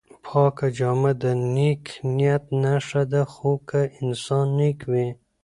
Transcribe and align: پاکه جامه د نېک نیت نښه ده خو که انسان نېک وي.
پاکه 0.25 0.67
جامه 0.77 1.11
د 1.21 1.23
نېک 1.55 1.83
نیت 2.15 2.43
نښه 2.63 3.03
ده 3.11 3.21
خو 3.33 3.51
که 3.69 3.81
انسان 4.01 4.45
نېک 4.57 4.79
وي. 4.91 5.07